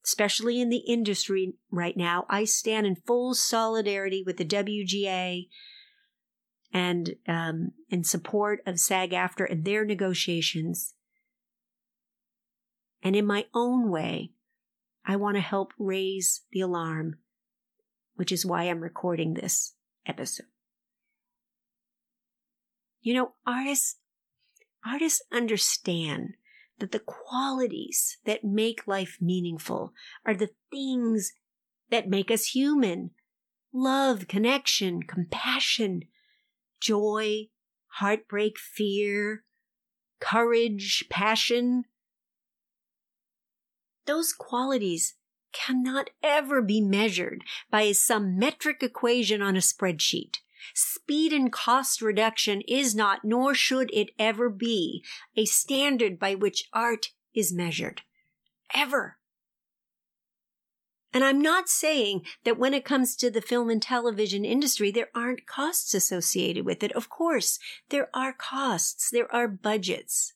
Especially 0.05 0.61
in 0.61 0.69
the 0.69 0.85
industry 0.88 1.55
right 1.71 1.97
now, 1.97 2.26
I 2.28 2.45
stand 2.45 2.87
in 2.87 2.97
full 2.97 3.35
solidarity 3.35 4.23
with 4.25 4.37
the 4.37 4.45
WGA 4.45 5.49
and 6.73 7.14
um, 7.26 7.73
in 7.88 8.05
support 8.05 8.61
of 8.66 8.78
SAG-AFTRA 8.78 9.50
and 9.50 9.64
their 9.64 9.85
negotiations. 9.85 10.95
And 13.02 13.16
in 13.16 13.26
my 13.26 13.47
own 13.55 13.90
way, 13.90 14.33
I 15.05 15.16
want 15.16 15.37
to 15.37 15.40
help 15.40 15.73
raise 15.78 16.43
the 16.52 16.61
alarm, 16.61 17.19
which 18.14 18.33
is 18.33 18.45
why 18.45 18.64
I'm 18.64 18.81
recording 18.81 19.35
this 19.35 19.75
episode. 20.07 20.47
You 23.06 23.14
know, 23.14 23.34
artists, 23.46 23.98
artists 24.84 25.22
understand 25.32 26.34
that 26.80 26.90
the 26.90 26.98
qualities 26.98 28.18
that 28.25 28.42
make 28.42 28.88
life 28.88 29.18
meaningful 29.20 29.92
are 30.25 30.34
the 30.34 30.50
things 30.72 31.32
that 31.88 32.08
make 32.08 32.32
us 32.32 32.46
human. 32.46 33.12
Love, 33.72 34.26
connection, 34.26 35.04
compassion, 35.04 36.02
joy, 36.80 37.47
heartbreak, 38.00 38.58
fear, 38.58 39.45
courage, 40.19 41.04
passion. 41.08 41.84
Those 44.06 44.32
qualities 44.32 45.14
cannot 45.52 46.10
ever 46.25 46.60
be 46.60 46.80
measured 46.80 47.45
by 47.71 47.92
some 47.92 48.36
metric 48.36 48.78
equation 48.82 49.40
on 49.40 49.54
a 49.54 49.60
spreadsheet. 49.60 50.38
Speed 50.75 51.33
and 51.33 51.52
cost 51.52 52.02
reduction 52.02 52.63
is 52.69 52.95
not, 52.95 53.25
nor 53.25 53.55
should 53.55 53.91
it 53.93 54.11
ever 54.19 54.49
be, 54.49 55.05
a 55.37 55.45
standard 55.45 56.19
by 56.19 56.35
which 56.35 56.69
art 56.73 57.13
is 57.35 57.52
measured. 57.52 58.02
Ever. 58.75 59.19
And 61.13 61.25
I'm 61.25 61.41
not 61.41 61.69
saying 61.69 62.26
that 62.45 62.59
when 62.59 62.75
it 62.75 62.85
comes 62.85 63.17
to 63.17 63.31
the 63.31 63.41
film 63.41 63.71
and 63.71 63.81
television 63.81 64.45
industry, 64.45 64.91
there 64.91 65.09
aren't 65.15 65.47
costs 65.47 65.95
associated 65.95 66.67
with 66.67 66.83
it. 66.83 66.93
Of 66.93 67.09
course, 67.09 67.59
there 67.89 68.11
are 68.13 68.35
costs. 68.35 69.11
There 69.11 69.33
are 69.35 69.49
budgets. 69.49 70.35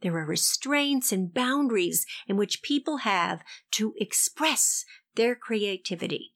There 0.00 0.16
are 0.16 0.24
restraints 0.24 1.12
and 1.12 1.32
boundaries 1.32 2.06
in 2.26 2.36
which 2.36 2.62
people 2.62 2.98
have 2.98 3.42
to 3.72 3.94
express 3.98 4.84
their 5.14 5.34
creativity. 5.34 6.32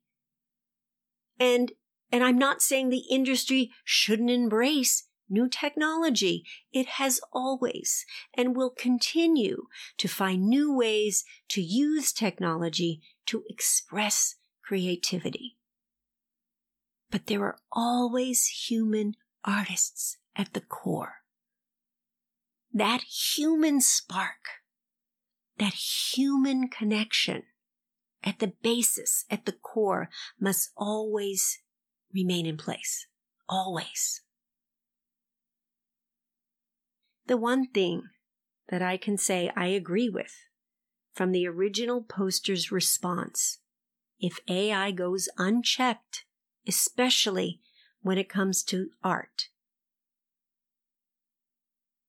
And 1.38 1.72
and 2.10 2.24
I'm 2.24 2.38
not 2.38 2.62
saying 2.62 2.88
the 2.88 3.04
industry 3.10 3.70
shouldn't 3.84 4.30
embrace 4.30 5.04
new 5.28 5.48
technology. 5.48 6.44
It 6.72 6.86
has 6.86 7.20
always 7.32 8.04
and 8.34 8.56
will 8.56 8.70
continue 8.70 9.66
to 9.98 10.08
find 10.08 10.48
new 10.48 10.72
ways 10.74 11.24
to 11.48 11.60
use 11.60 12.12
technology 12.12 13.02
to 13.26 13.44
express 13.48 14.36
creativity. 14.62 15.56
But 17.10 17.26
there 17.26 17.44
are 17.44 17.58
always 17.72 18.68
human 18.68 19.14
artists 19.44 20.16
at 20.36 20.52
the 20.52 20.60
core. 20.60 21.16
That 22.72 23.02
human 23.02 23.80
spark, 23.80 24.60
that 25.58 25.74
human 25.74 26.68
connection 26.68 27.44
at 28.22 28.40
the 28.40 28.52
basis, 28.62 29.24
at 29.30 29.46
the 29.46 29.52
core, 29.52 30.10
must 30.38 30.70
always 30.76 31.60
remain 32.12 32.46
in 32.46 32.56
place. 32.56 33.06
Always. 33.48 34.22
The 37.26 37.36
one 37.36 37.68
thing 37.68 38.04
that 38.68 38.82
I 38.82 38.96
can 38.96 39.18
say 39.18 39.50
I 39.56 39.66
agree 39.66 40.08
with 40.08 40.34
from 41.14 41.32
the 41.32 41.46
original 41.46 42.02
poster's 42.02 42.70
response 42.70 43.58
if 44.20 44.40
AI 44.48 44.90
goes 44.90 45.28
unchecked, 45.38 46.24
especially 46.66 47.60
when 48.00 48.18
it 48.18 48.28
comes 48.28 48.62
to 48.64 48.90
art, 49.02 49.48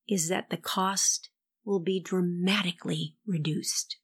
is 0.08 0.28
that 0.30 0.50
the 0.50 0.58
cost 0.58 1.30
will 1.64 1.80
be 1.80 2.00
dramatically 2.00 3.16
reduced. 3.28 3.98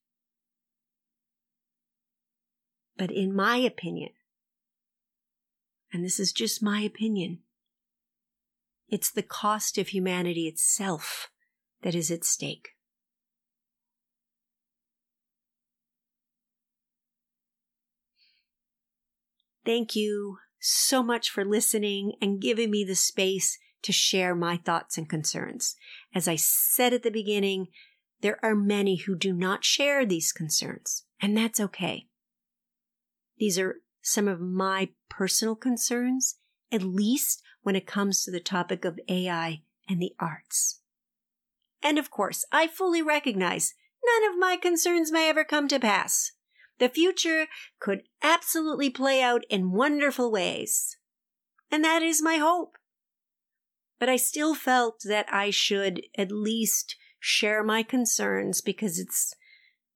But 2.98 3.12
in 3.12 3.36
my 3.36 3.58
opinion, 3.58 4.12
and 5.96 6.04
this 6.04 6.20
is 6.20 6.34
just 6.34 6.62
my 6.62 6.82
opinion, 6.82 7.40
it's 8.90 9.10
the 9.10 9.24
cost 9.24 9.78
of 9.78 9.88
humanity 9.88 10.46
itself 10.46 11.30
that 11.84 11.96
is 11.96 12.12
at 12.12 12.26
stake. 12.26 12.72
Thank 19.66 19.96
you 19.96 20.40
so 20.60 21.02
much 21.02 21.30
for 21.30 21.46
listening 21.46 22.12
and 22.22 22.42
giving 22.42 22.70
me 22.70 22.84
the 22.84 22.94
space 22.94 23.58
to 23.82 23.94
share 23.94 24.36
my 24.36 24.58
thoughts 24.58 24.98
and 24.98 25.08
concerns. 25.08 25.78
As 26.14 26.28
I 26.28 26.36
said 26.36 26.94
at 26.94 27.04
the 27.04 27.10
beginning, 27.10 27.68
there 28.20 28.38
are 28.44 28.54
many 28.54 28.98
who 28.98 29.16
do 29.16 29.32
not 29.32 29.64
share 29.64 30.06
these 30.06 30.34
concerns, 30.34 31.06
and 31.22 31.38
that's 31.38 31.62
okay. 31.62 32.08
These 33.38 33.58
are 33.58 33.78
some 34.06 34.28
of 34.28 34.40
my 34.40 34.90
personal 35.10 35.56
concerns, 35.56 36.36
at 36.72 36.84
least 36.84 37.42
when 37.64 37.76
it 37.76 37.88
comes 37.88 38.24
to 38.24 38.30
the 38.30 38.40
topic 38.40 38.86
of 38.86 39.00
AI 39.10 39.64
and 39.90 40.00
the 40.00 40.14
arts. 40.20 40.82
And 41.82 41.98
of 41.98 42.12
course, 42.12 42.46
I 42.52 42.68
fully 42.68 43.02
recognize 43.02 43.74
none 44.06 44.32
of 44.32 44.38
my 44.38 44.58
concerns 44.58 45.12
may 45.12 45.28
ever 45.28 45.44
come 45.44 45.68
to 45.70 45.80
pass. 45.80 46.34
The 46.78 46.88
future 46.88 47.48
could 47.80 48.04
absolutely 48.22 48.92
play 48.92 49.24
out 49.24 49.44
in 49.50 49.72
wonderful 49.72 50.32
ways. 50.32 50.98
And 51.72 51.84
that 51.84 52.04
is 52.04 52.22
my 52.22 52.36
hope. 52.36 52.78
But 53.98 54.10
I 54.10 54.18
still 54.18 54.54
felt 54.54 55.02
that 55.06 55.26
I 55.32 55.50
should 55.50 56.04
at 56.16 56.32
least 56.32 56.96
share 57.20 57.64
my 57.64 57.82
concerns 57.82 58.62
because 58.62 59.00
it's 59.00 59.34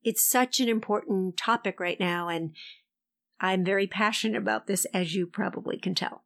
it's 0.02 0.24
such 0.24 0.60
an 0.60 0.70
important 0.70 1.38
topic 1.38 1.80
right 1.80 2.00
now 2.00 2.30
and 2.30 2.56
I'm 3.42 3.64
very 3.64 3.88
passionate 3.88 4.38
about 4.38 4.68
this, 4.68 4.86
as 4.94 5.16
you 5.16 5.26
probably 5.26 5.78
can 5.78 5.96
tell. 5.96 6.24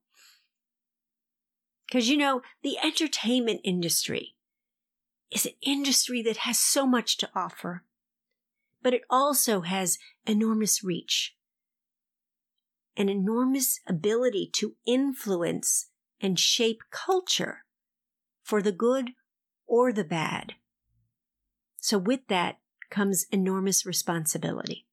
Because, 1.88 2.10
you 2.10 2.18
know, 2.18 2.42
the 2.64 2.78
entertainment 2.84 3.62
industry 3.64 4.36
is 5.32 5.46
an 5.46 5.54
industry 5.62 6.22
that 6.24 6.38
has 6.38 6.58
so 6.58 6.88
much 6.88 7.18
to 7.18 7.30
offer, 7.36 7.84
but 8.82 8.94
it 8.94 9.04
also 9.10 9.62
has 9.62 10.00
enormous 10.26 10.84
reach, 10.84 11.36
an 12.98 13.10
enormous 13.10 13.80
ability 13.88 14.50
to 14.54 14.76
influence 14.86 15.90
and 16.20 16.40
shape 16.40 16.82
culture 16.90 17.66
for 18.42 18.62
the 18.62 18.72
good 18.72 19.12
or 19.68 19.92
the 19.92 20.04
bad. 20.04 20.54
So 21.80 21.98
with 21.98 22.28
that 22.30 22.60
comes 22.90 23.26
enormous 23.32 23.86
responsibility. 23.86 24.88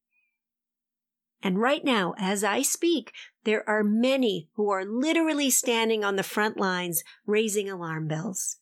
And 1.43 1.59
right 1.59 1.85
now, 1.85 2.15
as 2.19 2.45
I 2.45 2.63
speak, 2.63 3.13
there 3.45 3.69
are 3.69 3.83
many 3.83 4.49
who 4.55 4.71
are 4.71 4.85
literally 4.85 5.49
standing 5.49 6.05
on 6.05 6.17
the 6.17 6.23
front 6.23 6.59
lines 6.59 7.03
raising 7.27 7.71
alarm 7.71 8.09
bells 8.09 8.59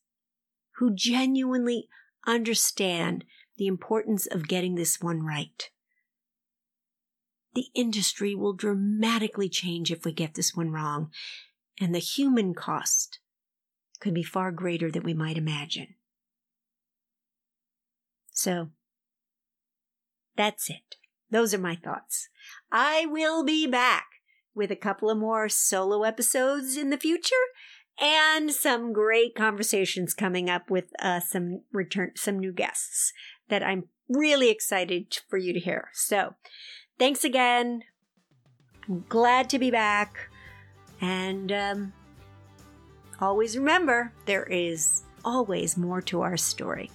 who 0.76 0.94
genuinely 0.94 1.88
understand 2.26 3.24
the 3.56 3.66
importance 3.66 4.26
of 4.26 4.46
getting 4.46 4.76
this 4.76 5.00
one 5.00 5.22
right. 5.22 5.70
The 7.54 7.66
industry 7.74 8.36
will 8.36 8.52
dramatically 8.52 9.48
change 9.48 9.90
if 9.90 10.04
we 10.04 10.12
get 10.12 10.34
this 10.34 10.54
one 10.54 10.70
wrong, 10.70 11.10
and 11.80 11.92
the 11.92 11.98
human 11.98 12.54
cost 12.54 13.18
could 13.98 14.14
be 14.14 14.22
far 14.22 14.52
greater 14.52 14.90
than 14.90 15.02
we 15.02 15.14
might 15.14 15.36
imagine. 15.36 15.94
So, 18.30 18.68
that's 20.36 20.70
it. 20.70 20.97
Those 21.30 21.52
are 21.54 21.58
my 21.58 21.76
thoughts. 21.76 22.28
I 22.72 23.06
will 23.06 23.44
be 23.44 23.66
back 23.66 24.06
with 24.54 24.70
a 24.70 24.76
couple 24.76 25.10
of 25.10 25.18
more 25.18 25.48
solo 25.48 26.02
episodes 26.02 26.76
in 26.76 26.90
the 26.90 26.96
future 26.96 27.34
and 28.00 28.50
some 28.50 28.92
great 28.92 29.34
conversations 29.34 30.14
coming 30.14 30.48
up 30.48 30.70
with 30.70 30.86
uh, 31.00 31.20
some 31.20 31.62
return, 31.72 32.12
some 32.16 32.38
new 32.38 32.52
guests 32.52 33.12
that 33.48 33.62
I'm 33.62 33.84
really 34.08 34.50
excited 34.50 35.18
for 35.28 35.36
you 35.36 35.52
to 35.52 35.60
hear. 35.60 35.88
So, 35.92 36.34
thanks 36.98 37.24
again. 37.24 37.82
I'm 38.88 39.04
glad 39.08 39.50
to 39.50 39.58
be 39.58 39.70
back, 39.70 40.30
and 41.00 41.52
um, 41.52 41.92
always 43.20 43.56
remember 43.56 44.12
there 44.24 44.44
is 44.44 45.02
always 45.24 45.76
more 45.76 46.00
to 46.02 46.22
our 46.22 46.36
story. 46.36 46.90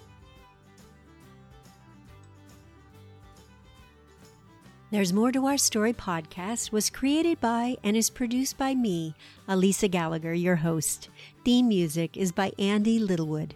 There's 4.93 5.11
More 5.11 5.31
to 5.31 5.47
Our 5.47 5.57
Story 5.57 5.91
podcast 5.91 6.71
was 6.71 6.91
created 6.91 7.41
by 7.41 7.77
and 7.83 7.97
is 7.97 8.11
produced 8.11 8.59
by 8.59 8.75
me, 8.75 9.15
Alica 9.49 9.89
Gallagher, 9.89 10.35
your 10.35 10.57
host. 10.57 11.09
Theme 11.43 11.67
music 11.67 12.15
is 12.15 12.31
by 12.31 12.51
Andy 12.59 12.99
Littlewood. 12.99 13.55